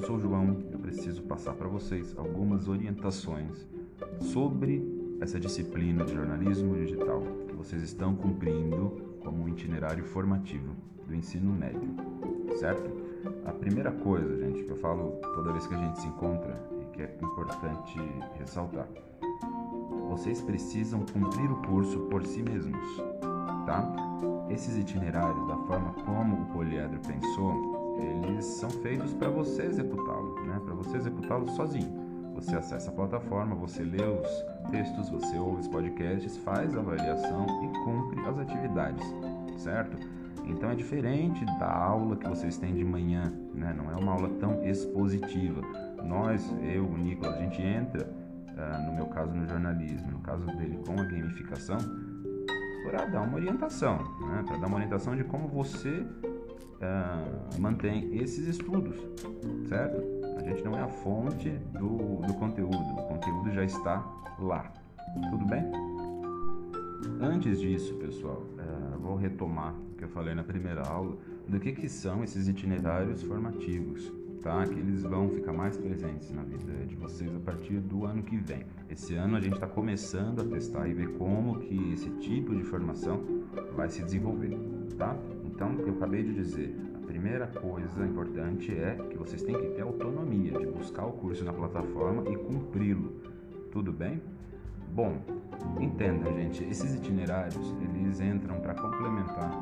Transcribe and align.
eu 0.00 0.06
sou 0.06 0.16
o 0.16 0.20
João, 0.20 0.56
eu 0.72 0.78
preciso 0.78 1.22
passar 1.24 1.52
para 1.52 1.68
vocês 1.68 2.14
algumas 2.16 2.68
orientações 2.68 3.68
sobre 4.18 4.82
essa 5.20 5.38
disciplina 5.38 6.06
de 6.06 6.14
jornalismo 6.14 6.74
digital 6.74 7.22
que 7.46 7.54
vocês 7.54 7.82
estão 7.82 8.16
cumprindo 8.16 9.18
como 9.22 9.44
um 9.44 9.48
itinerário 9.48 10.02
formativo 10.04 10.74
do 11.06 11.14
ensino 11.14 11.52
médio, 11.52 11.94
certo? 12.58 12.90
A 13.44 13.52
primeira 13.52 13.92
coisa, 13.92 14.38
gente, 14.38 14.64
que 14.64 14.70
eu 14.70 14.76
falo 14.76 15.20
toda 15.34 15.52
vez 15.52 15.66
que 15.66 15.74
a 15.74 15.78
gente 15.78 16.00
se 16.00 16.06
encontra 16.06 16.58
e 16.80 16.96
que 16.96 17.02
é 17.02 17.18
importante 17.20 18.00
ressaltar, 18.38 18.88
vocês 20.08 20.40
precisam 20.40 21.04
cumprir 21.12 21.52
o 21.52 21.56
curso 21.56 22.00
por 22.10 22.24
si 22.24 22.42
mesmos, 22.42 22.96
tá? 23.66 23.86
Esses 24.48 24.78
itinerários, 24.78 25.46
da 25.46 25.58
forma 25.58 25.92
como 26.06 26.40
o 26.40 26.46
poliedro 26.46 26.98
pensou, 27.00 27.79
eles 28.02 28.44
são 28.44 28.70
feitos 28.70 29.12
para 29.14 29.28
você 29.28 29.62
executá-lo, 29.62 30.44
né? 30.46 30.60
Para 30.64 30.74
você 30.74 30.96
executá-lo 30.96 31.48
sozinho. 31.50 32.10
Você 32.34 32.56
acessa 32.56 32.90
a 32.90 32.94
plataforma, 32.94 33.54
você 33.54 33.82
lê 33.82 34.02
os 34.02 34.44
textos, 34.70 35.10
você 35.10 35.36
ouve 35.36 35.60
os 35.60 35.68
podcasts, 35.68 36.36
faz 36.38 36.74
a 36.76 36.80
avaliação 36.80 37.46
e 37.64 37.84
cumpre 37.84 38.20
as 38.26 38.38
atividades, 38.38 39.04
certo? 39.58 39.98
Então 40.46 40.70
é 40.70 40.74
diferente 40.74 41.44
da 41.58 41.70
aula 41.70 42.16
que 42.16 42.28
vocês 42.28 42.56
têm 42.56 42.74
de 42.74 42.84
manhã, 42.84 43.32
né? 43.54 43.74
não 43.76 43.90
é 43.90 43.94
uma 43.94 44.12
aula 44.12 44.28
tão 44.40 44.64
expositiva. 44.64 45.60
Nós, 46.02 46.54
eu, 46.62 46.84
o 46.84 46.96
Nicolas, 46.96 47.36
a 47.36 47.38
gente 47.38 47.62
entra, 47.62 48.04
uh, 48.06 48.86
no 48.86 48.94
meu 48.94 49.06
caso 49.06 49.32
no 49.32 49.46
jornalismo, 49.46 50.10
no 50.10 50.20
caso 50.20 50.46
dele 50.46 50.80
com 50.86 50.92
a 50.92 51.04
gamificação, 51.04 51.78
para 52.84 53.04
dar 53.06 53.22
uma 53.22 53.36
orientação, 53.36 53.98
né? 53.98 54.44
para 54.46 54.56
dar 54.56 54.66
uma 54.66 54.76
orientação 54.76 55.14
de 55.14 55.24
como 55.24 55.46
você 55.46 56.04
uh, 56.80 57.60
mantém 57.60 58.16
esses 58.16 58.46
estudos, 58.46 58.96
certo? 59.68 60.02
A 60.38 60.42
gente 60.42 60.64
não 60.64 60.76
é 60.76 60.82
a 60.82 60.88
fonte 60.88 61.50
do, 61.78 62.16
do 62.26 62.34
conteúdo, 62.34 62.76
o 62.76 63.02
conteúdo 63.08 63.50
já 63.52 63.64
está 63.64 64.04
lá, 64.38 64.72
tudo 65.30 65.44
bem? 65.46 65.62
Antes 67.20 67.60
disso, 67.60 67.94
pessoal, 67.96 68.42
uh, 68.58 68.98
vou 68.98 69.16
retomar 69.16 69.74
o 69.74 69.96
que 69.96 70.04
eu 70.04 70.08
falei 70.08 70.34
na 70.34 70.42
primeira 70.42 70.82
aula 70.82 71.16
do 71.46 71.58
que, 71.58 71.72
que 71.72 71.88
são 71.88 72.24
esses 72.24 72.48
itinerários 72.48 73.22
formativos, 73.22 74.10
tá? 74.42 74.64
Que 74.66 74.78
eles 74.78 75.02
vão 75.02 75.28
ficar 75.28 75.52
mais 75.52 75.76
presentes 75.76 76.30
na 76.30 76.42
vida 76.42 76.72
de 76.86 76.94
vocês 76.96 77.34
a 77.34 77.40
partir 77.40 77.80
do 77.80 78.04
ano 78.06 78.22
que 78.22 78.36
vem. 78.36 78.64
Esse 78.88 79.14
ano 79.14 79.36
a 79.36 79.40
gente 79.40 79.54
está 79.54 79.66
começando 79.66 80.40
a 80.40 80.44
testar 80.44 80.88
e 80.88 80.94
ver 80.94 81.12
como 81.18 81.58
que 81.58 81.92
esse 81.92 82.08
tipo 82.18 82.54
de 82.54 82.62
formação 82.62 83.22
vai 83.74 83.88
se 83.88 84.02
desenvolver, 84.02 84.56
tá? 84.96 85.16
Então, 85.60 85.74
eu 85.86 85.92
acabei 85.92 86.22
de 86.22 86.32
dizer, 86.32 86.74
a 86.94 87.06
primeira 87.06 87.46
coisa 87.46 88.06
importante 88.06 88.72
é 88.72 88.96
que 89.10 89.18
vocês 89.18 89.42
têm 89.42 89.54
que 89.54 89.68
ter 89.72 89.82
autonomia 89.82 90.52
de 90.52 90.64
buscar 90.64 91.04
o 91.04 91.12
curso 91.12 91.44
na 91.44 91.52
plataforma 91.52 92.24
e 92.30 92.34
cumpri-lo. 92.34 93.20
Tudo 93.70 93.92
bem? 93.92 94.22
Bom, 94.94 95.18
entenda, 95.78 96.32
gente, 96.32 96.64
esses 96.64 96.94
itinerários 96.94 97.74
eles 97.82 98.22
entram 98.22 98.58
para 98.60 98.72
complementar 98.72 99.52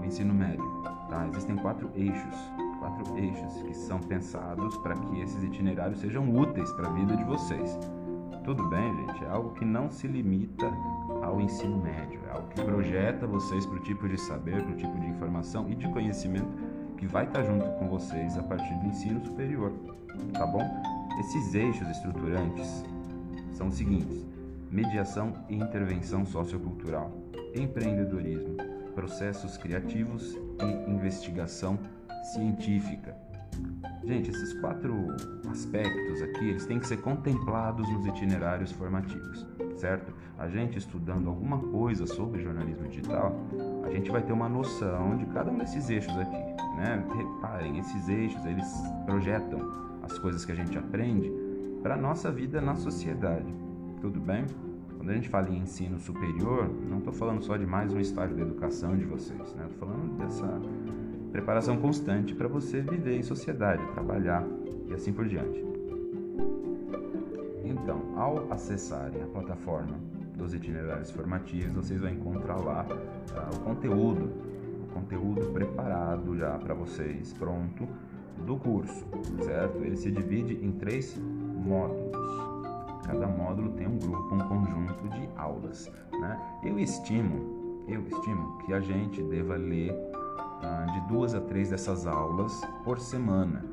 o 0.00 0.04
ensino 0.04 0.32
médio, 0.32 0.64
tá? 1.10 1.26
Existem 1.26 1.56
quatro 1.56 1.90
eixos, 1.96 2.36
quatro 2.78 3.18
eixos 3.18 3.62
que 3.62 3.74
são 3.74 3.98
pensados 3.98 4.76
para 4.76 4.94
que 4.94 5.22
esses 5.22 5.42
itinerários 5.42 5.98
sejam 5.98 6.32
úteis 6.32 6.72
para 6.74 6.88
a 6.88 6.92
vida 6.92 7.16
de 7.16 7.24
vocês. 7.24 7.80
Tudo 8.44 8.68
bem, 8.68 8.94
gente? 8.94 9.24
É 9.24 9.28
algo 9.28 9.50
que 9.54 9.64
não 9.64 9.90
se 9.90 10.06
limita 10.06 10.70
ao 11.32 11.40
ensino 11.40 11.78
médio, 11.78 12.20
é 12.28 12.32
algo 12.32 12.48
que 12.48 12.62
projeta 12.62 13.26
vocês 13.26 13.64
para 13.64 13.76
o 13.76 13.82
tipo 13.82 14.06
de 14.06 14.20
saber, 14.20 14.62
para 14.62 14.72
o 14.72 14.76
tipo 14.76 15.00
de 15.00 15.06
informação 15.06 15.68
e 15.70 15.74
de 15.74 15.88
conhecimento 15.88 16.46
que 16.98 17.06
vai 17.06 17.24
estar 17.24 17.42
junto 17.42 17.66
com 17.78 17.88
vocês 17.88 18.36
a 18.36 18.42
partir 18.42 18.74
do 18.74 18.86
ensino 18.86 19.24
superior, 19.24 19.72
tá 20.34 20.46
bom? 20.46 20.62
Esses 21.20 21.54
eixos 21.54 21.88
estruturantes 21.88 22.84
são 23.52 23.68
os 23.68 23.74
seguintes: 23.76 24.26
mediação 24.70 25.32
e 25.48 25.56
intervenção 25.56 26.26
sociocultural, 26.26 27.10
empreendedorismo, 27.54 28.56
processos 28.94 29.56
criativos 29.56 30.38
e 30.60 30.90
investigação 30.90 31.78
científica. 32.34 33.16
Gente, 34.04 34.30
esses 34.30 34.52
quatro 34.60 34.94
aspectos 35.50 36.22
aqui, 36.22 36.50
eles 36.50 36.66
têm 36.66 36.78
que 36.78 36.86
ser 36.86 36.98
contemplados 36.98 37.88
nos 37.90 38.06
itinerários 38.06 38.72
formativos, 38.72 39.46
certo? 39.82 40.12
A 40.38 40.48
gente 40.48 40.78
estudando 40.78 41.28
alguma 41.28 41.58
coisa 41.58 42.06
sobre 42.06 42.42
jornalismo 42.42 42.88
digital, 42.88 43.36
a 43.84 43.90
gente 43.90 44.10
vai 44.10 44.22
ter 44.22 44.32
uma 44.32 44.48
noção 44.48 45.16
de 45.16 45.26
cada 45.26 45.50
um 45.50 45.58
desses 45.58 45.90
eixos 45.90 46.16
aqui, 46.16 46.42
né? 46.76 47.04
Reparem, 47.14 47.78
esses 47.78 48.08
eixos, 48.08 48.44
eles 48.46 48.66
projetam 49.04 49.60
as 50.02 50.18
coisas 50.18 50.44
que 50.44 50.52
a 50.52 50.54
gente 50.54 50.78
aprende 50.78 51.30
para 51.82 51.94
a 51.94 51.98
nossa 51.98 52.30
vida 52.30 52.60
na 52.60 52.76
sociedade 52.76 53.52
tudo 54.02 54.18
bem? 54.18 54.44
Quando 54.96 55.10
a 55.10 55.14
gente 55.14 55.28
fala 55.28 55.48
em 55.48 55.58
ensino 55.58 55.96
superior, 56.00 56.68
não 56.90 56.98
estou 56.98 57.12
falando 57.12 57.40
só 57.40 57.56
de 57.56 57.64
mais 57.64 57.92
um 57.92 58.00
estágio 58.00 58.34
da 58.36 58.42
educação 58.42 58.96
de 58.96 59.04
vocês, 59.04 59.54
né? 59.54 59.66
Estou 59.70 59.88
falando 59.88 60.18
dessa 60.18 60.60
preparação 61.30 61.76
constante 61.76 62.34
para 62.34 62.48
você 62.48 62.80
viver 62.80 63.16
em 63.16 63.22
sociedade, 63.22 63.80
trabalhar 63.92 64.44
e 64.88 64.92
assim 64.92 65.12
por 65.12 65.24
diante. 65.24 65.64
Então, 67.64 68.00
ao 68.16 68.52
acessarem 68.52 69.22
a 69.22 69.26
plataforma 69.26 69.94
dos 70.36 70.54
itinerários 70.54 71.10
formativos, 71.10 71.72
vocês 71.72 72.00
vão 72.00 72.10
encontrar 72.10 72.56
lá 72.56 72.84
tá, 72.84 73.50
o 73.54 73.60
conteúdo, 73.60 74.30
o 74.82 74.94
conteúdo 74.94 75.46
preparado 75.52 76.36
já 76.36 76.58
para 76.58 76.74
vocês, 76.74 77.32
pronto, 77.34 77.86
do 78.44 78.56
curso, 78.56 79.06
certo? 79.42 79.78
Ele 79.78 79.96
se 79.96 80.10
divide 80.10 80.54
em 80.64 80.72
três 80.72 81.16
módulos. 81.18 82.12
Cada 83.06 83.26
módulo 83.26 83.70
tem 83.72 83.86
um 83.86 83.98
grupo, 83.98 84.34
um 84.34 84.38
conjunto 84.38 85.08
de 85.10 85.28
aulas. 85.36 85.90
Né? 86.12 86.40
Eu 86.64 86.78
estimo, 86.78 87.84
eu 87.88 88.02
estimo 88.06 88.58
que 88.58 88.72
a 88.72 88.80
gente 88.80 89.22
deva 89.22 89.56
ler 89.56 89.94
ah, 90.62 90.86
de 90.92 91.00
duas 91.08 91.34
a 91.34 91.40
três 91.40 91.70
dessas 91.70 92.06
aulas 92.06 92.62
por 92.84 92.98
semana, 92.98 93.64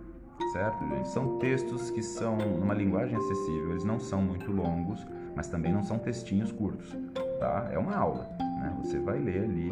certo, 0.52 0.88
gente? 0.88 1.08
São 1.10 1.38
textos 1.38 1.92
que 1.92 2.02
são 2.02 2.38
numa 2.38 2.74
linguagem 2.74 3.18
acessível, 3.18 3.72
eles 3.72 3.84
não 3.84 4.00
são 4.00 4.22
muito 4.22 4.52
longos, 4.52 5.06
mas 5.36 5.48
também 5.48 5.72
não 5.72 5.84
são 5.84 6.00
textinhos 6.00 6.52
curtos, 6.52 6.96
tá? 7.40 7.70
É 7.72 7.78
uma 7.78 7.96
aula, 7.96 8.30
né? 8.40 8.76
Você 8.84 9.00
vai 9.00 9.20
ler 9.20 9.44
ali 9.44 9.72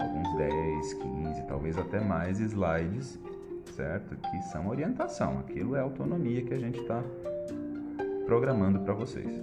alguns 0.00 0.36
10, 0.36 0.94
15, 0.94 1.46
talvez 1.46 1.78
até 1.78 2.00
mais 2.00 2.40
slides, 2.40 3.18
certo? 3.74 4.16
Que 4.16 4.42
são 4.42 4.68
orientação, 4.68 5.38
aquilo 5.38 5.76
é 5.76 5.80
autonomia 5.80 6.42
que 6.42 6.54
a 6.54 6.58
gente 6.58 6.80
está 6.80 7.02
programando 8.26 8.80
para 8.80 8.94
vocês. 8.94 9.40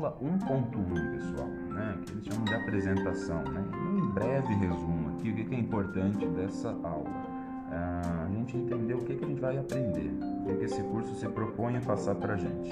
Aula 0.00 0.16
1.1, 0.22 1.10
pessoal, 1.12 1.48
né, 1.48 1.98
que 2.06 2.12
eles 2.12 2.24
chamam 2.24 2.44
de 2.44 2.54
apresentação, 2.54 3.42
né, 3.44 3.62
um 3.76 4.08
breve 4.12 4.54
resumo 4.54 5.10
aqui, 5.10 5.30
o 5.30 5.34
que 5.34 5.54
é 5.54 5.58
importante 5.58 6.26
dessa 6.26 6.70
aula. 6.82 7.30
Ah, 7.70 8.26
a 8.26 8.30
gente 8.30 8.56
entender 8.56 8.94
o 8.94 9.04
que, 9.04 9.14
que 9.14 9.24
a 9.24 9.28
gente 9.28 9.40
vai 9.40 9.58
aprender, 9.58 10.10
o 10.42 10.46
que, 10.46 10.56
que 10.56 10.64
esse 10.64 10.82
curso 10.84 11.14
se 11.16 11.28
propõe 11.28 11.76
a 11.76 11.80
passar 11.80 12.14
para 12.14 12.34
a 12.34 12.36
gente. 12.36 12.70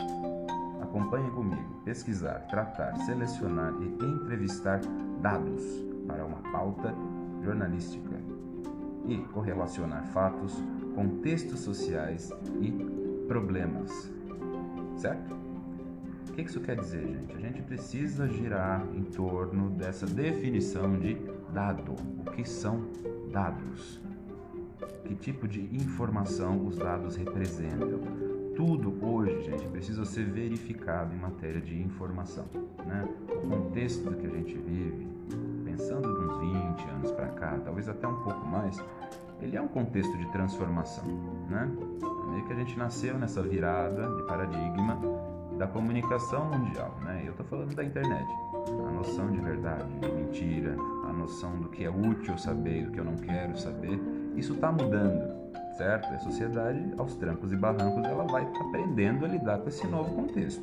Acompanhe 0.80 1.30
comigo. 1.30 1.82
Pesquisar, 1.84 2.46
tratar, 2.48 2.96
selecionar 3.04 3.74
e 3.80 4.04
entrevistar 4.04 4.80
dados 5.20 5.62
para 6.06 6.24
uma 6.24 6.38
pauta 6.50 6.94
jornalística 7.44 8.16
e 9.06 9.18
correlacionar 9.18 10.04
fatos 10.06 10.60
contextos 10.94 11.60
sociais 11.60 12.32
e 12.60 12.72
problemas. 13.28 14.10
Certo? 14.96 15.47
O 16.28 16.32
que 16.32 16.42
isso 16.42 16.60
quer 16.60 16.76
dizer, 16.76 17.06
gente? 17.06 17.34
A 17.34 17.40
gente 17.40 17.62
precisa 17.62 18.28
girar 18.28 18.86
em 18.94 19.02
torno 19.02 19.70
dessa 19.70 20.06
definição 20.06 20.98
de 20.98 21.16
dado. 21.52 21.94
O 22.18 22.30
que 22.30 22.48
são 22.48 22.88
dados? 23.32 24.00
Que 25.04 25.14
tipo 25.14 25.48
de 25.48 25.60
informação 25.74 26.66
os 26.66 26.76
dados 26.76 27.16
representam? 27.16 28.00
Tudo 28.54 28.94
hoje, 29.04 29.42
gente, 29.42 29.66
precisa 29.68 30.04
ser 30.04 30.26
verificado 30.26 31.14
em 31.14 31.18
matéria 31.18 31.60
de 31.60 31.80
informação. 31.80 32.44
Né? 32.84 33.08
O 33.30 33.48
contexto 33.48 34.10
que 34.14 34.26
a 34.26 34.30
gente 34.30 34.56
vive, 34.58 35.08
pensando 35.64 36.12
de 36.12 36.24
uns 36.24 36.38
20 36.38 36.90
anos 36.90 37.12
para 37.12 37.28
cá, 37.28 37.58
talvez 37.64 37.88
até 37.88 38.06
um 38.06 38.20
pouco 38.22 38.46
mais, 38.46 38.82
ele 39.40 39.56
é 39.56 39.60
um 39.60 39.68
contexto 39.68 40.16
de 40.18 40.30
transformação, 40.32 41.04
né? 41.48 41.70
É 42.02 42.30
meio 42.30 42.44
que 42.46 42.52
a 42.52 42.56
gente 42.56 42.76
nasceu 42.76 43.16
nessa 43.16 43.42
virada 43.42 44.08
de 44.16 44.22
paradigma 44.24 44.98
da 45.58 45.66
comunicação 45.66 46.44
mundial, 46.46 46.96
né? 47.02 47.22
Eu 47.24 47.32
estou 47.32 47.44
falando 47.44 47.74
da 47.74 47.84
internet, 47.84 48.26
a 48.86 48.92
noção 48.92 49.30
de 49.30 49.40
verdade, 49.40 49.92
de 50.00 50.08
mentira, 50.08 50.76
a 51.08 51.12
noção 51.12 51.58
do 51.58 51.68
que 51.68 51.84
é 51.84 51.90
útil 51.90 52.38
saber, 52.38 52.86
do 52.86 52.92
que 52.92 53.00
eu 53.00 53.04
não 53.04 53.16
quero 53.16 53.58
saber, 53.58 54.00
isso 54.36 54.54
está 54.54 54.70
mudando, 54.70 55.52
certo? 55.76 56.14
A 56.14 56.18
sociedade, 56.20 56.94
aos 56.96 57.16
trancos 57.16 57.52
e 57.52 57.56
barrancos, 57.56 58.04
ela 58.04 58.24
vai 58.24 58.48
aprendendo 58.60 59.24
a 59.24 59.28
lidar 59.28 59.58
com 59.58 59.68
esse 59.68 59.84
novo 59.88 60.14
contexto, 60.14 60.62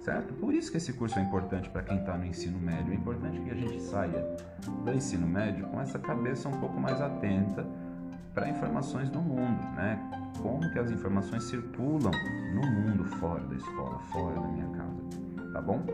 certo? 0.00 0.34
Por 0.34 0.52
isso 0.52 0.72
que 0.72 0.76
esse 0.76 0.92
curso 0.92 1.20
é 1.20 1.22
importante 1.22 1.70
para 1.70 1.82
quem 1.82 1.98
está 1.98 2.18
no 2.18 2.26
ensino 2.26 2.58
médio. 2.58 2.92
É 2.92 2.96
importante 2.96 3.40
que 3.40 3.50
a 3.50 3.54
gente 3.54 3.80
saia 3.80 4.26
do 4.84 4.92
ensino 4.92 5.26
médio 5.26 5.66
com 5.68 5.80
essa 5.80 6.00
cabeça 6.00 6.48
um 6.48 6.58
pouco 6.58 6.78
mais 6.80 7.00
atenta 7.00 7.64
para 8.34 8.48
informações 8.48 9.10
no 9.10 9.20
mundo, 9.20 9.60
né? 9.76 9.98
Como 10.40 10.70
que 10.70 10.78
as 10.78 10.90
informações 10.90 11.44
circulam 11.44 12.12
no 12.54 12.62
mundo 12.62 13.04
fora 13.04 13.44
da 13.44 13.54
escola, 13.54 13.98
fora 14.10 14.40
da 14.40 14.48
minha 14.48 14.68
casa, 14.68 15.52
tá 15.52 15.60
bom? 15.60 15.84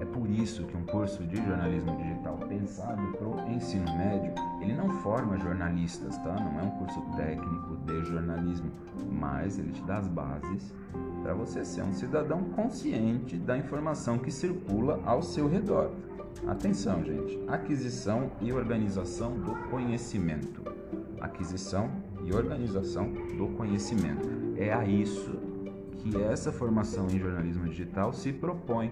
É 0.00 0.04
por 0.04 0.28
isso 0.28 0.64
que 0.64 0.76
um 0.76 0.84
curso 0.84 1.24
de 1.24 1.36
jornalismo 1.36 1.96
digital 1.96 2.36
pensado 2.48 3.02
para 3.12 3.26
o 3.26 3.50
ensino 3.52 3.84
médio, 3.96 4.32
ele 4.60 4.74
não 4.74 4.90
forma 5.00 5.38
jornalistas, 5.38 6.16
tá? 6.18 6.34
Não 6.34 6.60
é 6.60 6.62
um 6.62 6.70
curso 6.70 7.00
técnico 7.16 7.76
de 7.86 8.04
jornalismo, 8.04 8.70
mas 9.10 9.58
ele 9.58 9.72
te 9.72 9.82
dá 9.82 9.98
as 9.98 10.08
bases 10.08 10.74
para 11.22 11.34
você 11.34 11.64
ser 11.64 11.82
um 11.82 11.92
cidadão 11.92 12.42
consciente 12.44 13.36
da 13.36 13.56
informação 13.56 14.18
que 14.18 14.30
circula 14.30 15.00
ao 15.04 15.22
seu 15.22 15.48
redor. 15.48 15.92
Atenção, 16.46 17.04
gente. 17.04 17.38
Aquisição 17.48 18.32
e 18.40 18.52
organização 18.52 19.38
do 19.38 19.54
conhecimento. 19.70 20.62
Aquisição 21.20 21.90
e 22.24 22.34
organização 22.34 23.12
do 23.36 23.48
conhecimento. 23.56 24.28
É 24.56 24.72
a 24.72 24.84
isso 24.84 25.30
que 25.98 26.20
essa 26.20 26.50
formação 26.50 27.06
em 27.06 27.18
jornalismo 27.18 27.68
digital 27.68 28.12
se 28.12 28.32
propõe. 28.32 28.90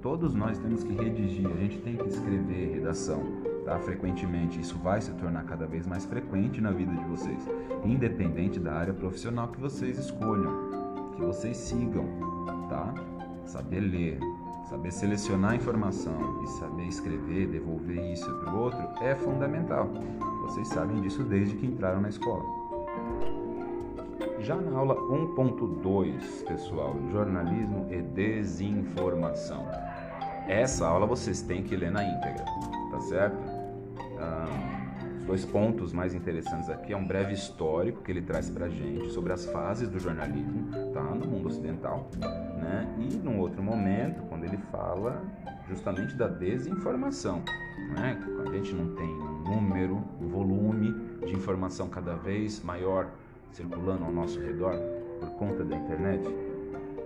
Todos 0.00 0.34
nós 0.34 0.58
temos 0.58 0.82
que 0.82 0.92
redigir, 0.94 1.46
a 1.46 1.56
gente 1.56 1.78
tem 1.78 1.96
que 1.96 2.08
escrever 2.08 2.72
redação, 2.74 3.22
tá? 3.64 3.78
Frequentemente. 3.78 4.60
Isso 4.60 4.76
vai 4.78 5.00
se 5.00 5.12
tornar 5.12 5.44
cada 5.44 5.66
vez 5.66 5.86
mais 5.86 6.04
frequente 6.04 6.60
na 6.60 6.72
vida 6.72 6.92
de 6.92 7.04
vocês, 7.04 7.46
independente 7.84 8.58
da 8.58 8.72
área 8.72 8.94
profissional 8.94 9.48
que 9.48 9.60
vocês 9.60 9.98
escolham, 9.98 11.12
que 11.14 11.20
vocês 11.20 11.56
sigam, 11.56 12.06
tá? 12.68 12.94
Saber 13.44 13.80
ler, 13.80 14.18
Saber 14.72 14.90
selecionar 14.90 15.54
informação 15.54 16.42
e 16.42 16.46
saber 16.46 16.84
escrever, 16.84 17.46
devolver 17.46 18.10
isso 18.10 18.32
para 18.36 18.54
o 18.54 18.58
outro 18.58 18.80
é 19.04 19.14
fundamental. 19.14 19.86
Vocês 20.40 20.66
sabem 20.68 20.98
disso 21.02 21.22
desde 21.24 21.54
que 21.56 21.66
entraram 21.66 22.00
na 22.00 22.08
escola. 22.08 22.42
Já 24.40 24.56
na 24.56 24.78
aula 24.78 24.96
1.2, 24.96 26.46
pessoal, 26.48 26.96
jornalismo 27.10 27.86
e 27.90 28.00
desinformação. 28.00 29.62
Essa 30.48 30.88
aula 30.88 31.04
vocês 31.04 31.42
têm 31.42 31.62
que 31.62 31.76
ler 31.76 31.90
na 31.90 32.02
íntegra, 32.02 32.46
tá 32.90 33.00
certo? 33.00 33.36
Um, 33.36 35.18
os 35.18 35.24
dois 35.26 35.44
pontos 35.44 35.92
mais 35.92 36.14
interessantes 36.14 36.70
aqui 36.70 36.94
é 36.94 36.96
um 36.96 37.06
breve 37.06 37.34
histórico 37.34 38.00
que 38.00 38.10
ele 38.10 38.22
traz 38.22 38.48
para 38.48 38.70
gente 38.70 39.10
sobre 39.10 39.34
as 39.34 39.44
fases 39.44 39.86
do 39.90 40.00
jornalismo, 40.00 40.70
tá, 40.94 41.02
no 41.02 41.26
mundo 41.26 41.48
ocidental 41.48 42.08
né? 42.62 42.88
E 42.98 43.16
num 43.16 43.38
outro 43.38 43.62
momento, 43.62 44.22
quando 44.28 44.44
ele 44.44 44.56
fala 44.70 45.22
justamente 45.68 46.14
da 46.16 46.28
desinformação, 46.28 47.42
né? 47.96 48.18
A 48.46 48.50
gente 48.50 48.74
não 48.74 48.94
tem 48.94 49.08
número, 49.44 50.02
um 50.20 50.28
volume 50.28 50.92
de 51.26 51.34
informação 51.34 51.88
cada 51.88 52.14
vez 52.14 52.62
maior 52.62 53.10
circulando 53.50 54.04
ao 54.04 54.12
nosso 54.12 54.40
redor 54.40 54.74
por 55.20 55.30
conta 55.32 55.64
da 55.64 55.76
internet. 55.76 56.24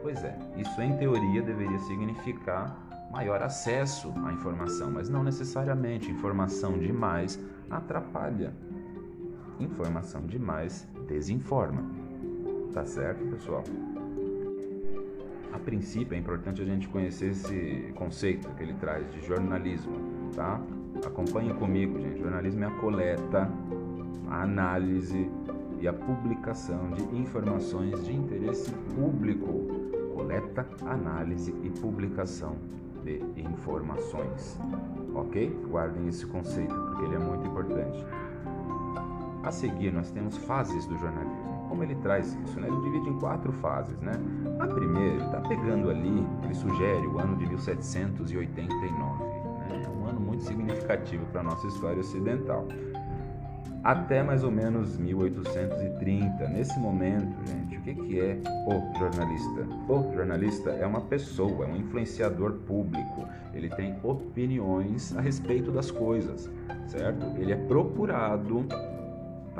Pois 0.02 0.22
é, 0.22 0.38
isso 0.56 0.80
em 0.80 0.96
teoria 0.96 1.42
deveria 1.42 1.78
significar 1.80 2.76
maior 3.10 3.42
acesso 3.42 4.12
à 4.24 4.32
informação, 4.32 4.90
mas 4.90 5.08
não 5.08 5.22
necessariamente. 5.22 6.10
Informação 6.10 6.78
demais 6.78 7.40
atrapalha. 7.70 8.52
Informação 9.58 10.26
demais 10.26 10.86
desinforma. 11.08 11.82
Tá 12.72 12.84
certo, 12.84 13.24
pessoal? 13.26 13.64
A 15.56 15.58
princípio 15.58 16.14
é 16.14 16.18
importante 16.18 16.60
a 16.60 16.64
gente 16.64 16.86
conhecer 16.88 17.30
esse 17.30 17.92
conceito 17.94 18.48
que 18.50 18.62
ele 18.62 18.74
traz 18.74 19.10
de 19.10 19.26
jornalismo, 19.26 20.30
tá? 20.34 20.60
Acompanhe 21.04 21.52
comigo, 21.54 21.98
gente. 21.98 22.20
Jornalismo 22.20 22.64
é 22.64 22.66
a 22.66 22.70
coleta, 22.72 23.50
a 24.28 24.42
análise 24.42 25.30
e 25.80 25.88
a 25.88 25.92
publicação 25.92 26.90
de 26.90 27.02
informações 27.16 28.04
de 28.04 28.14
interesse 28.14 28.70
público. 28.94 29.86
Coleta, 30.14 30.66
análise 30.84 31.54
e 31.62 31.70
publicação 31.70 32.56
de 33.02 33.22
informações. 33.40 34.58
Ok? 35.14 35.48
Guardem 35.68 36.08
esse 36.08 36.26
conceito 36.26 36.74
porque 36.74 37.04
ele 37.04 37.14
é 37.14 37.18
muito 37.18 37.46
importante. 37.46 38.04
A 39.42 39.50
seguir, 39.50 39.92
nós 39.92 40.10
temos 40.10 40.36
fases 40.36 40.86
do 40.86 40.98
jornalismo 40.98 41.46
como 41.68 41.82
ele 41.82 41.94
traz 41.96 42.34
isso, 42.44 42.60
né? 42.60 42.68
Ele 42.68 42.80
divide 42.80 43.10
em 43.10 43.18
quatro 43.18 43.52
fases, 43.52 43.98
né? 44.00 44.12
A 44.58 44.66
primeira, 44.66 45.25
pegando 45.48 45.90
ali, 45.90 46.26
ele 46.44 46.54
sugere 46.54 47.06
o 47.06 47.18
ano 47.18 47.36
de 47.36 47.46
1789, 47.46 49.24
né? 49.24 49.82
É 49.84 49.88
um 49.88 50.06
ano 50.06 50.20
muito 50.20 50.44
significativo 50.44 51.24
para 51.26 51.40
a 51.40 51.44
nossa 51.44 51.66
história 51.66 52.00
ocidental. 52.00 52.66
Até 53.82 54.20
mais 54.20 54.42
ou 54.42 54.50
menos 54.50 54.98
1830. 54.98 56.48
Nesse 56.48 56.76
momento, 56.80 57.36
gente, 57.46 57.76
o 57.76 57.80
que, 57.82 57.94
que 57.94 58.20
é 58.20 58.36
o 58.66 58.98
jornalista? 58.98 59.66
O 59.88 60.12
jornalista 60.12 60.70
é 60.70 60.84
uma 60.84 61.02
pessoa, 61.02 61.66
é 61.66 61.68
um 61.68 61.76
influenciador 61.76 62.54
público. 62.66 63.28
Ele 63.54 63.68
tem 63.68 63.96
opiniões 64.02 65.16
a 65.16 65.20
respeito 65.20 65.70
das 65.70 65.92
coisas, 65.92 66.50
certo? 66.88 67.24
Ele 67.38 67.52
é 67.52 67.56
procurado 67.56 68.66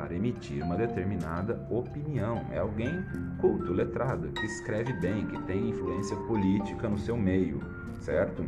para 0.07 0.15
emitir 0.15 0.63
uma 0.63 0.77
determinada 0.77 1.67
opinião. 1.69 2.45
É 2.49 2.59
alguém 2.59 3.03
culto, 3.41 3.73
letrado, 3.73 4.29
que 4.29 4.45
escreve 4.45 4.93
bem, 4.93 5.27
que 5.27 5.37
tem 5.43 5.69
influência 5.69 6.15
política 6.15 6.87
no 6.87 6.97
seu 6.97 7.17
meio, 7.17 7.59
certo? 7.99 8.45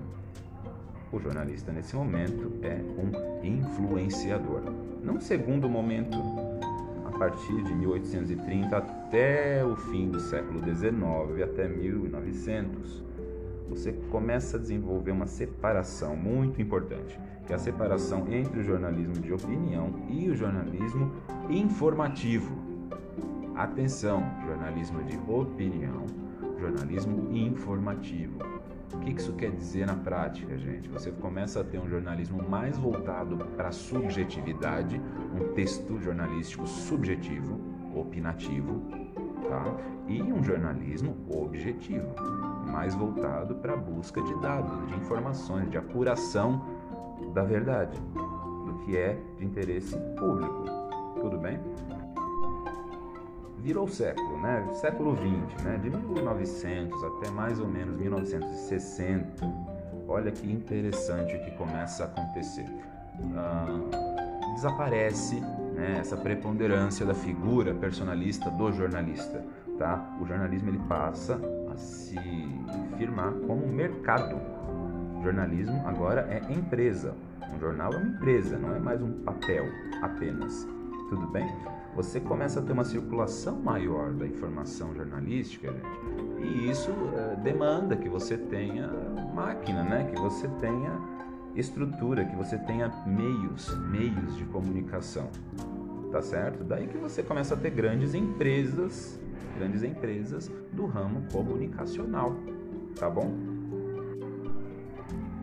O 1.11 1.19
jornalista, 1.19 1.73
nesse 1.73 1.95
momento, 1.97 2.53
é 2.61 2.79
um 2.97 3.45
influenciador. 3.45 4.61
Num 5.03 5.19
segundo 5.19 5.67
momento, 5.67 6.17
a 7.05 7.17
partir 7.17 7.61
de 7.63 7.73
1830 7.73 8.77
até 8.77 9.65
o 9.65 9.75
fim 9.75 10.09
do 10.09 10.19
século 10.21 10.61
XIX, 10.63 11.43
até 11.43 11.67
1900, 11.67 13.03
você 13.67 13.91
começa 14.09 14.55
a 14.55 14.59
desenvolver 14.59 15.11
uma 15.11 15.27
separação 15.27 16.15
muito 16.15 16.61
importante, 16.61 17.19
que 17.49 17.53
é 17.53 17.55
a 17.55 17.59
separação 17.59 18.27
entre 18.31 18.59
o 18.59 18.63
jornalismo 18.63 19.15
de 19.15 19.33
opinião 19.33 19.89
e 20.07 20.29
o 20.29 20.35
jornalismo 20.35 21.11
informativo. 21.49 22.55
Atenção, 23.55 24.23
jornalismo 24.45 25.03
de 25.03 25.17
opinião, 25.27 26.05
jornalismo 26.59 27.27
informativo. 27.35 28.37
O 28.93 28.99
que 28.99 29.13
isso 29.13 29.33
quer 29.33 29.49
dizer 29.49 29.87
na 29.87 29.95
prática, 29.95 30.55
gente? 30.59 30.87
Você 30.89 31.09
começa 31.11 31.61
a 31.61 31.63
ter 31.63 31.79
um 31.79 31.89
jornalismo 31.89 32.47
mais 32.47 32.77
voltado 32.77 33.35
para 33.57 33.69
a 33.69 33.71
subjetividade, 33.71 35.01
um 35.33 35.51
texto 35.55 35.99
jornalístico 35.99 36.67
subjetivo, 36.67 37.59
opinativo, 37.95 38.79
tá? 39.49 39.75
e 40.07 40.21
um 40.21 40.43
jornalismo 40.43 41.17
objetivo, 41.27 42.13
mais 42.67 42.93
voltado 42.93 43.55
para 43.55 43.73
a 43.73 43.77
busca 43.77 44.21
de 44.21 44.39
dados, 44.39 44.87
de 44.87 44.95
informações, 44.97 45.67
de 45.71 45.79
apuração 45.79 46.77
da 47.33 47.43
verdade, 47.43 47.99
do 48.65 48.79
que 48.85 48.97
é 48.97 49.19
de 49.37 49.45
interesse 49.45 49.97
público. 50.17 50.65
Tudo 51.19 51.37
bem? 51.37 51.59
Virou 53.57 53.87
século, 53.87 54.41
né? 54.41 54.67
Século 54.73 55.15
XX, 55.15 55.63
né? 55.63 55.77
De 55.77 55.89
1900 55.89 57.03
até 57.03 57.29
mais 57.31 57.59
ou 57.59 57.67
menos 57.67 57.99
1960. 57.99 59.45
Olha 60.07 60.31
que 60.31 60.49
interessante 60.51 61.35
o 61.35 61.43
que 61.43 61.51
começa 61.51 62.03
a 62.03 62.07
acontecer. 62.07 62.65
Ah, 63.35 63.65
desaparece 64.55 65.39
né, 65.73 65.97
essa 65.99 66.17
preponderância 66.17 67.05
da 67.05 67.13
figura 67.13 67.73
personalista 67.73 68.49
do 68.49 68.71
jornalista. 68.71 69.43
Tá? 69.77 70.17
O 70.19 70.25
jornalismo 70.25 70.69
ele 70.69 70.79
passa 70.79 71.39
a 71.71 71.77
se 71.77 72.17
firmar 72.97 73.33
como 73.47 73.67
mercado. 73.67 74.35
Jornalismo 75.23 75.81
agora 75.85 76.21
é 76.29 76.53
empresa. 76.53 77.13
Um 77.53 77.59
jornal 77.59 77.93
é 77.93 77.97
uma 77.97 78.07
empresa, 78.07 78.57
não 78.57 78.75
é 78.75 78.79
mais 78.79 79.01
um 79.01 79.11
papel 79.23 79.65
apenas. 80.01 80.67
Tudo 81.09 81.27
bem? 81.27 81.47
Você 81.95 82.19
começa 82.19 82.59
a 82.59 82.63
ter 82.63 82.71
uma 82.71 82.85
circulação 82.85 83.59
maior 83.59 84.13
da 84.13 84.25
informação 84.25 84.93
jornalística, 84.93 85.71
gente, 85.71 86.45
e 86.47 86.69
isso 86.69 86.91
é, 87.15 87.35
demanda 87.37 87.95
que 87.95 88.07
você 88.07 88.37
tenha 88.37 88.87
máquina, 89.33 89.83
né? 89.83 90.09
Que 90.13 90.21
você 90.21 90.47
tenha 90.59 90.91
estrutura, 91.55 92.23
que 92.23 92.35
você 92.35 92.57
tenha 92.59 92.89
meios, 93.05 93.75
meios 93.89 94.37
de 94.37 94.45
comunicação. 94.45 95.29
Tá 96.11 96.21
certo? 96.21 96.63
Daí 96.63 96.87
que 96.87 96.97
você 96.97 97.21
começa 97.21 97.55
a 97.55 97.57
ter 97.57 97.71
grandes 97.71 98.13
empresas, 98.13 99.19
grandes 99.57 99.83
empresas 99.83 100.49
do 100.71 100.85
ramo 100.85 101.23
comunicacional, 101.31 102.35
tá 102.97 103.09
bom? 103.09 103.48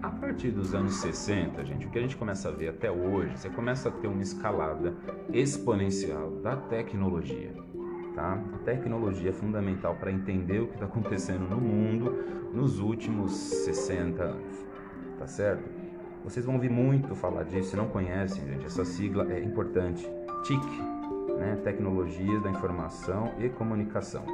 A 0.06 0.10
partir 0.10 0.52
dos 0.52 0.72
anos 0.72 0.98
60, 0.98 1.64
gente, 1.64 1.84
o 1.88 1.90
que 1.90 1.98
a 1.98 2.00
gente 2.00 2.16
começa 2.16 2.48
a 2.48 2.52
ver 2.52 2.68
até 2.68 2.88
hoje, 2.88 3.36
você 3.36 3.50
começa 3.50 3.88
a 3.88 3.92
ter 3.92 4.06
uma 4.06 4.22
escalada 4.22 4.94
exponencial 5.32 6.30
da 6.36 6.54
tecnologia. 6.54 7.52
Tá? 8.14 8.40
A 8.54 8.58
tecnologia 8.58 9.30
é 9.30 9.32
fundamental 9.32 9.96
para 9.96 10.12
entender 10.12 10.60
o 10.60 10.68
que 10.68 10.74
está 10.74 10.86
acontecendo 10.86 11.50
no 11.50 11.56
mundo 11.56 12.12
nos 12.54 12.78
últimos 12.78 13.32
60 13.32 14.22
anos, 14.22 14.64
tá 15.18 15.26
certo? 15.26 15.68
Vocês 16.22 16.46
vão 16.46 16.54
ouvir 16.54 16.70
muito 16.70 17.12
falar 17.16 17.42
disso, 17.42 17.70
se 17.70 17.76
não 17.76 17.88
conhecem, 17.88 18.46
gente, 18.46 18.64
essa 18.64 18.84
sigla 18.84 19.26
é 19.32 19.42
importante. 19.42 20.08
TIC, 20.44 20.64
né? 21.36 21.60
Tecnologias 21.64 22.44
da 22.44 22.50
Informação 22.50 23.32
e 23.40 23.48
Comunicação, 23.48 24.24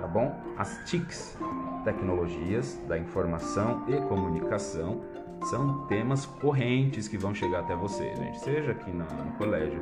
tá 0.00 0.06
bom? 0.06 0.34
As 0.56 0.78
TICs, 0.86 1.36
Tecnologias 1.84 2.80
da 2.88 2.98
Informação 2.98 3.84
e 3.86 3.96
Comunicação, 4.08 5.02
são 5.42 5.86
temas 5.86 6.26
correntes 6.26 7.08
que 7.08 7.16
vão 7.16 7.34
chegar 7.34 7.60
até 7.60 7.74
você, 7.74 8.14
gente. 8.16 8.40
Seja 8.40 8.72
aqui 8.72 8.90
no, 8.90 9.04
no 9.04 9.32
colégio, 9.38 9.80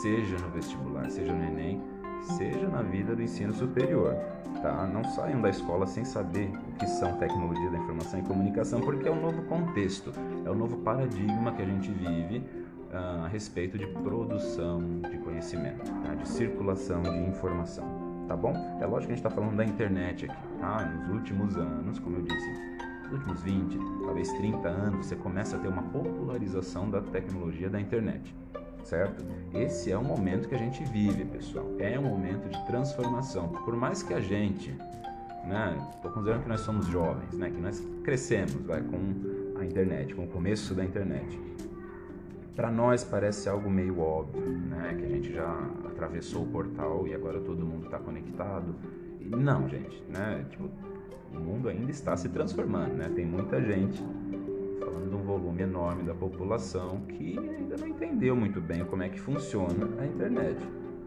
seja 0.00 0.38
no 0.38 0.48
vestibular, 0.50 1.10
seja 1.10 1.32
no 1.32 1.44
Enem, 1.44 1.80
seja 2.22 2.68
na 2.68 2.82
vida 2.82 3.14
do 3.14 3.22
ensino 3.22 3.52
superior, 3.52 4.14
tá? 4.62 4.86
Não 4.86 5.04
saiam 5.04 5.40
da 5.40 5.50
escola 5.50 5.86
sem 5.86 6.04
saber 6.04 6.50
o 6.68 6.72
que 6.78 6.86
são 6.86 7.16
tecnologia 7.16 7.70
da 7.70 7.78
informação 7.78 8.20
e 8.20 8.22
comunicação, 8.22 8.80
porque 8.80 9.08
é 9.08 9.10
um 9.10 9.20
novo 9.20 9.42
contexto, 9.42 10.12
é 10.44 10.48
o 10.48 10.52
um 10.52 10.56
novo 10.56 10.78
paradigma 10.78 11.52
que 11.52 11.62
a 11.62 11.66
gente 11.66 11.90
vive 11.90 12.38
uh, 12.92 13.24
a 13.24 13.28
respeito 13.28 13.76
de 13.76 13.86
produção 13.86 14.80
de 15.10 15.18
conhecimento, 15.18 15.90
tá? 16.02 16.14
de 16.14 16.28
circulação 16.28 17.02
de 17.02 17.18
informação, 17.28 17.84
tá 18.28 18.36
bom? 18.36 18.54
É 18.80 18.86
lógico 18.86 19.08
que 19.08 19.12
a 19.12 19.16
gente 19.16 19.26
está 19.26 19.30
falando 19.30 19.56
da 19.56 19.64
internet 19.64 20.30
aqui, 20.30 20.58
tá? 20.60 20.84
Nos 20.84 21.14
últimos 21.14 21.56
anos, 21.56 21.98
como 21.98 22.16
eu 22.16 22.22
disse, 22.22 22.91
últimos 23.12 23.42
20, 23.42 23.78
talvez 24.04 24.32
30 24.32 24.68
anos, 24.68 25.06
você 25.06 25.16
começa 25.16 25.56
a 25.56 25.58
ter 25.58 25.68
uma 25.68 25.82
popularização 25.82 26.90
da 26.90 27.00
tecnologia 27.00 27.68
da 27.68 27.80
internet 27.80 28.34
certo? 28.84 29.24
Esse 29.54 29.92
é 29.92 29.96
o 29.96 30.04
momento 30.04 30.48
que 30.48 30.54
a 30.54 30.58
gente 30.58 30.84
vive, 30.84 31.24
pessoal. 31.24 31.66
É 31.78 31.98
um 31.98 32.02
momento 32.02 32.48
de 32.48 32.66
transformação. 32.66 33.48
Por 33.48 33.76
mais 33.76 34.02
que 34.02 34.14
a 34.14 34.20
gente, 34.20 34.72
né, 35.44 35.76
estou 35.94 36.10
considerando 36.10 36.42
que 36.42 36.48
nós 36.48 36.60
somos 36.60 36.86
jovens, 36.86 37.32
né, 37.34 37.50
que 37.50 37.60
nós 37.60 37.80
crescemos, 38.02 38.54
vai, 38.66 38.82
com 38.82 39.58
a 39.58 39.64
internet, 39.64 40.14
com 40.14 40.24
o 40.24 40.28
começo 40.28 40.74
da 40.74 40.84
internet. 40.84 41.40
Para 42.54 42.70
nós 42.70 43.02
parece 43.02 43.48
algo 43.48 43.70
meio 43.70 43.98
óbvio, 43.98 44.42
né, 44.42 44.94
que 44.98 45.04
a 45.04 45.08
gente 45.08 45.32
já 45.32 45.50
atravessou 45.86 46.42
o 46.42 46.46
portal 46.46 47.06
e 47.06 47.14
agora 47.14 47.40
todo 47.40 47.64
mundo 47.64 47.86
está 47.86 47.98
conectado. 47.98 48.74
Não, 49.20 49.68
gente, 49.68 50.02
né, 50.08 50.44
tipo, 50.50 50.68
o 51.34 51.40
mundo 51.40 51.68
ainda 51.68 51.90
está 51.90 52.16
se 52.16 52.28
transformando, 52.28 52.94
né? 52.94 53.10
Tem 53.14 53.26
muita 53.26 53.60
gente 53.60 54.02
falando 54.78 55.08
de 55.08 55.14
um 55.14 55.22
volume 55.22 55.62
enorme 55.62 56.02
da 56.02 56.14
população 56.14 57.00
que 57.08 57.38
ainda 57.38 57.76
não 57.76 57.88
entendeu 57.88 58.36
muito 58.36 58.60
bem 58.60 58.84
como 58.84 59.02
é 59.02 59.08
que 59.08 59.20
funciona 59.20 59.88
a 59.98 60.06
internet, 60.06 60.58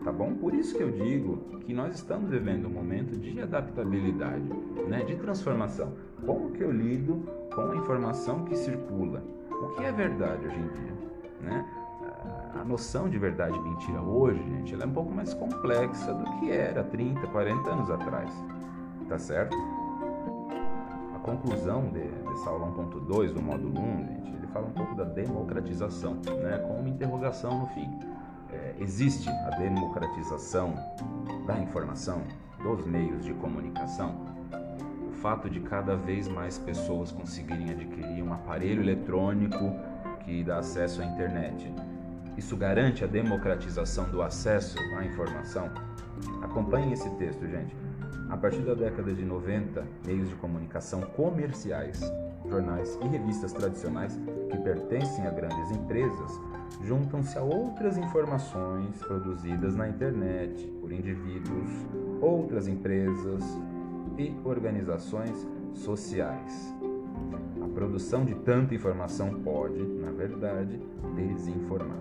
tá 0.03 0.12
bom? 0.12 0.34
Por 0.36 0.53
isso 0.53 0.75
que 0.75 0.84
eu 0.84 0.91
digo 0.91 1.60
que 1.65 1.74
nós 1.74 1.96
estamos 1.96 2.29
vivendo 2.29 2.67
um 2.67 2.72
momento 2.72 3.17
de 3.17 3.41
adaptabilidade, 3.41 4.50
né? 4.88 5.03
De 5.03 5.15
transformação. 5.15 5.94
Como 6.25 6.51
que 6.51 6.63
eu 6.63 6.72
lido 6.72 7.24
com 7.53 7.72
a 7.72 7.75
informação 7.75 8.46
que 8.46 8.55
circula? 8.55 9.24
O 9.50 9.75
que 9.75 9.84
é 9.84 9.91
verdade 9.91 10.46
hoje 10.46 10.58
em 10.58 10.67
dia, 10.67 10.94
né? 11.41 11.65
A 12.60 12.63
noção 12.63 13.10
de 13.10 13.17
verdade 13.17 13.55
e 13.55 13.62
mentira 13.62 14.01
hoje, 14.01 14.41
gente, 14.41 14.74
ela 14.74 14.84
é 14.84 14.88
um 14.88 14.94
pouco 14.94 15.12
mais 15.12 15.34
complexa 15.34 16.13
do 16.13 16.24
que 16.39 16.51
era 16.51 16.84
30, 16.84 17.27
40 17.27 17.70
anos 17.70 17.91
atrás, 17.91 18.32
tá 19.08 19.20
certo? 19.20 19.55
Conclusão 21.25 21.89
de, 21.89 22.08
dessa 22.29 22.50
aula 22.51 22.67
1.2 22.67 23.34
do 23.34 23.41
módulo 23.41 23.79
1, 23.79 24.05
gente, 24.05 24.29
ele 24.29 24.48
fala 24.53 24.67
um 24.67 24.72
pouco 24.72 24.96
da 24.96 25.03
democratização, 25.03 26.13
né, 26.13 26.60
com 26.60 26.79
uma 26.79 26.88
interrogação 26.88 27.62
no 27.62 27.67
fim. 27.67 27.89
É, 28.53 28.75
existe 28.79 29.27
a 29.27 29.50
democratização 29.58 30.75
da 31.48 31.58
informação, 31.58 32.22
dos 32.62 32.86
meios 32.86 33.25
de 33.25 33.34
comunicação? 33.34 34.15
O 35.10 35.12
fato 35.13 35.50
de 35.50 35.60
cada 35.62 35.96
vez 35.96 36.27
mais 36.27 36.60
pessoas 36.60 37.12
conseguirem 37.12 37.72
adquirir 37.72 38.22
um 38.22 38.32
aparelho 38.32 38.84
eletrônico 38.84 39.74
que 40.24 40.44
dá 40.44 40.60
acesso 40.60 41.01
à 41.01 41.05
internet, 41.05 41.74
isso 42.38 42.55
garante 42.55 43.03
a 43.03 43.08
democratização 43.08 44.05
do 44.10 44.22
acesso 44.22 44.77
à 44.96 45.03
informação? 45.03 45.72
Acompanhe 46.44 46.94
esse 46.94 47.10
texto, 47.12 47.48
gente. 47.48 47.75
A 48.29 48.38
partir 48.38 48.62
da 48.62 48.74
década 48.74 49.13
de 49.13 49.24
90, 49.24 49.85
meios 50.05 50.29
de 50.29 50.35
comunicação 50.35 51.01
comerciais, 51.01 52.00
jornais 52.50 52.97
e 53.01 53.07
revistas 53.07 53.53
tradicionais 53.53 54.19
que 54.50 54.57
pertencem 54.57 55.25
a 55.25 55.31
grandes 55.31 55.71
empresas 55.71 56.31
juntam-se 56.83 57.38
a 57.38 57.41
outras 57.41 57.97
informações 57.97 58.97
produzidas 59.00 59.75
na 59.75 59.88
internet 59.88 60.65
por 60.81 60.91
indivíduos, 60.91 61.69
outras 62.21 62.67
empresas 62.67 63.43
e 64.17 64.35
organizações 64.43 65.47
sociais. 65.74 66.74
A 67.63 67.67
produção 67.67 68.25
de 68.25 68.35
tanta 68.35 68.74
informação 68.74 69.41
pode, 69.41 69.81
na 69.83 70.12
verdade, 70.12 70.79
desinformar. 71.15 71.97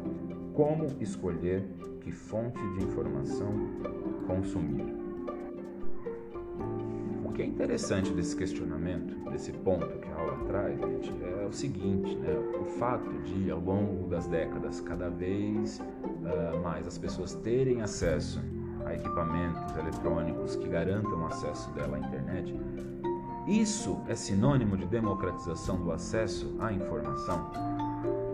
Como 0.52 0.87
escolher 1.00 1.64
que 2.00 2.12
fonte 2.12 2.61
de 2.78 2.84
informação 2.84 3.52
consumir? 4.26 5.03
Que 7.35 7.43
é 7.43 7.45
interessante 7.45 8.12
desse 8.12 8.37
questionamento, 8.37 9.29
desse 9.31 9.53
ponto 9.53 9.87
que 9.99 10.09
a 10.09 10.14
aula 10.14 10.37
traz, 10.47 10.79
gente, 10.79 11.12
é 11.25 11.47
o 11.47 11.53
seguinte, 11.53 12.14
né? 12.17 12.33
O 12.61 12.64
fato 12.64 13.11
de, 13.25 13.50
ao 13.50 13.59
longo 13.59 14.09
das 14.09 14.26
décadas, 14.29 14.81
cada 14.81 15.11
vez 15.11 15.81
uh, 15.81 16.62
mais 16.62 16.87
as 16.87 16.97
pessoas 16.97 17.35
terem 17.35 17.83
acesso 17.83 18.41
a 18.87 18.95
equipamentos 18.95 19.76
eletrônicos 19.76 20.57
que 20.57 20.69
garantam 20.69 21.26
acesso 21.26 21.71
dela 21.73 21.97
à 21.97 22.00
internet, 22.00 22.55
isso 23.47 24.00
é 24.09 24.14
sinônimo 24.14 24.76
de 24.76 24.87
democratização 24.87 25.76
do 25.83 25.91
acesso 25.91 26.57
à 26.61 26.73
informação? 26.73 27.50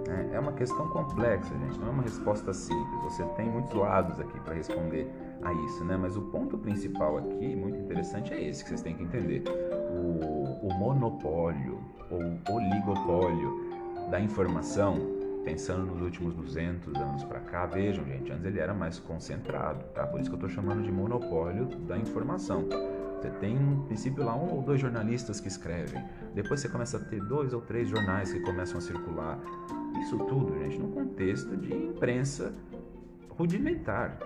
É, 0.09 0.37
é 0.37 0.41
uma 0.41 0.53
questão 0.53 0.89
complexa, 0.89 1.57
gente, 1.57 1.79
não 1.81 1.89
é 1.89 1.91
uma 1.91 2.03
resposta 2.03 2.53
simples. 2.53 3.03
Você 3.05 3.25
tem 3.37 3.49
muitos 3.49 3.73
lados 3.75 4.21
aqui 4.21 4.39
para 4.41 4.55
responder 4.55 5.11
a 5.43 5.53
isso, 5.53 5.85
né? 5.85 5.97
Mas 5.97 6.17
o 6.17 6.23
ponto 6.23 6.59
principal 6.59 7.19
aqui, 7.19 7.57
muito 7.57 7.79
interessante, 7.79 8.33
é 8.33 8.43
esse 8.43 8.63
que 8.63 8.71
vocês 8.71 8.83
têm 8.83 8.95
que 8.95 9.03
entender. 9.03 9.43
O, 9.91 10.67
o 10.67 10.75
monopólio 10.75 11.81
ou 12.11 12.55
oligopólio 12.55 13.71
da 14.11 14.21
informação, 14.21 14.99
pensando 15.45 15.87
nos 15.87 16.03
últimos 16.03 16.35
200 16.35 16.95
anos 16.97 17.25
para 17.25 17.41
cá, 17.41 17.67
vejam, 17.67 18.05
gente, 18.05 18.31
antes 18.33 18.45
ele 18.45 18.59
era 18.59 18.75
mais 18.75 18.99
concentrado, 18.99 19.85
tá? 19.95 20.07
Por 20.07 20.21
isso 20.21 20.29
que 20.29 20.35
eu 20.35 20.47
estou 20.47 20.51
chamando 20.51 20.83
de 20.83 20.93
monopólio 20.93 21.67
da 21.87 21.97
informação. 21.97 22.67
Você 23.21 23.31
tem, 23.33 23.55
no 23.55 23.85
princípio, 23.85 24.25
lá 24.25 24.35
um 24.35 24.55
ou 24.55 24.63
dois 24.63 24.81
jornalistas 24.81 25.41
que 25.41 25.49
escrevem. 25.49 26.03
Depois 26.35 26.61
você 26.61 26.69
começa 26.69 26.97
a 26.97 27.01
ter 27.01 27.21
dois 27.21 27.53
ou 27.53 27.61
três 27.61 27.89
jornais 27.89 28.33
que 28.33 28.41
começam 28.41 28.79
a 28.79 28.81
circular. 28.81 29.39
Isso 30.01 30.19
tudo, 30.21 30.59
gente, 30.59 30.79
no 30.79 30.89
contexto 30.89 31.55
de 31.57 31.75
imprensa 31.75 32.55
rudimentar 33.29 34.19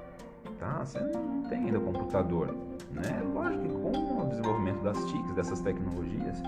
tá? 0.59 0.85
Você 0.85 1.01
não 1.01 1.43
tem 1.43 1.67
ainda 1.67 1.81
computador, 1.81 2.55
né? 2.93 3.23
Lógico 3.33 3.63
que 3.63 3.69
com 3.69 4.23
o 4.23 4.29
desenvolvimento 4.29 4.83
das 4.83 4.99
TICs, 5.07 5.35
dessas 5.35 5.61
tecnologias, 5.61 6.43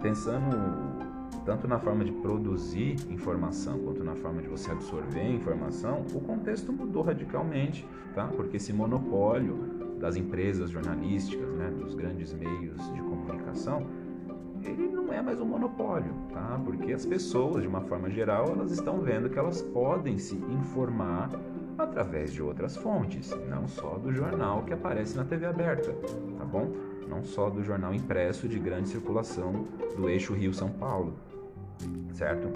pensando 0.00 1.00
tanto 1.44 1.66
na 1.66 1.78
forma 1.78 2.04
de 2.04 2.12
produzir 2.12 2.96
informação 3.08 3.78
quanto 3.78 4.04
na 4.04 4.14
forma 4.14 4.42
de 4.42 4.48
você 4.48 4.70
absorver 4.70 5.28
informação, 5.30 6.04
o 6.14 6.20
contexto 6.20 6.72
mudou 6.72 7.02
radicalmente, 7.02 7.86
tá? 8.14 8.26
Porque 8.26 8.56
esse 8.56 8.72
monopólio 8.72 9.80
das 9.98 10.16
empresas 10.16 10.70
jornalísticas, 10.70 11.48
né, 11.54 11.70
dos 11.70 11.94
grandes 11.94 12.32
meios 12.32 12.92
de 12.92 13.00
comunicação, 13.00 13.86
ele 14.62 14.88
não 15.10 15.18
é 15.18 15.22
mais 15.22 15.40
um 15.40 15.44
monopólio, 15.44 16.14
tá? 16.32 16.60
Porque 16.64 16.92
as 16.92 17.04
pessoas, 17.04 17.62
de 17.62 17.68
uma 17.68 17.80
forma 17.80 18.08
geral, 18.08 18.48
elas 18.50 18.70
estão 18.70 19.00
vendo 19.00 19.28
que 19.28 19.36
elas 19.36 19.60
podem 19.60 20.18
se 20.18 20.36
informar 20.36 21.28
através 21.76 22.32
de 22.32 22.40
outras 22.40 22.76
fontes, 22.76 23.36
não 23.48 23.66
só 23.66 23.98
do 23.98 24.12
jornal 24.12 24.62
que 24.62 24.72
aparece 24.72 25.16
na 25.16 25.24
TV 25.24 25.46
aberta, 25.46 25.92
tá 26.38 26.44
bom? 26.44 26.70
Não 27.08 27.24
só 27.24 27.50
do 27.50 27.64
jornal 27.64 27.92
impresso 27.92 28.46
de 28.46 28.56
grande 28.60 28.88
circulação 28.88 29.66
do 29.96 30.08
eixo 30.08 30.32
Rio-São 30.32 30.70
Paulo, 30.70 31.14
certo? 32.12 32.48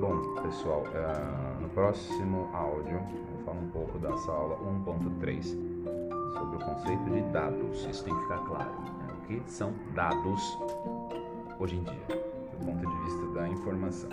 Bom, 0.00 0.42
pessoal, 0.42 0.82
uh, 0.82 1.62
no 1.62 1.68
próximo 1.68 2.48
áudio 2.52 2.96
eu 2.96 3.44
falo 3.44 3.60
um 3.60 3.68
pouco 3.68 4.00
da 4.00 4.16
sala 4.16 4.58
1.3 4.84 5.44
sobre 6.32 6.56
o 6.56 6.58
conceito 6.58 7.04
de 7.04 7.20
dados. 7.32 7.86
Isso 7.88 8.02
tem 8.04 8.12
que 8.12 8.22
ficar 8.22 8.38
claro. 8.38 8.95
São 9.46 9.72
dados 9.94 10.58
hoje 11.58 11.76
em 11.76 11.82
dia, 11.82 12.06
do 12.58 12.66
ponto 12.66 12.86
de 12.86 13.04
vista 13.04 13.26
da 13.34 13.48
informação 13.48 14.10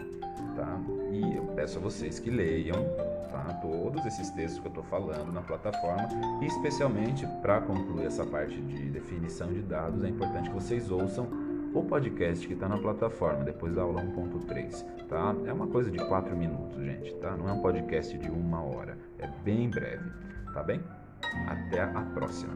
tá? 0.55 0.79
E 1.11 1.35
eu 1.35 1.43
peço 1.55 1.77
a 1.77 1.81
vocês 1.81 2.19
que 2.19 2.29
leiam, 2.29 2.83
tá? 3.31 3.59
Todos 3.61 4.05
esses 4.05 4.29
textos 4.31 4.59
que 4.59 4.67
eu 4.67 4.69
estou 4.69 4.83
falando 4.83 5.31
na 5.31 5.41
plataforma 5.41 6.07
e 6.41 6.45
especialmente 6.45 7.25
para 7.41 7.61
concluir 7.61 8.05
essa 8.05 8.25
parte 8.25 8.59
de 8.59 8.89
definição 8.89 9.51
de 9.51 9.61
dados, 9.61 10.03
é 10.03 10.09
importante 10.09 10.49
que 10.49 10.55
vocês 10.55 10.89
ouçam 10.91 11.27
o 11.73 11.83
podcast 11.83 12.45
que 12.45 12.53
está 12.53 12.69
na 12.69 12.77
plataforma 12.77 13.43
depois 13.43 13.73
da 13.73 13.81
aula 13.81 14.01
1.3, 14.03 14.85
tá? 15.07 15.35
É 15.45 15.53
uma 15.53 15.67
coisa 15.67 15.89
de 15.89 15.97
4 15.97 16.35
minutos, 16.35 16.77
gente, 16.83 17.13
tá? 17.15 17.35
Não 17.35 17.49
é 17.49 17.53
um 17.53 17.61
podcast 17.61 18.15
de 18.17 18.29
uma 18.29 18.61
hora, 18.61 18.97
é 19.17 19.27
bem 19.43 19.69
breve, 19.69 20.11
tá 20.53 20.61
bem? 20.61 20.81
Até 21.47 21.81
a 21.81 22.01
próxima. 22.13 22.53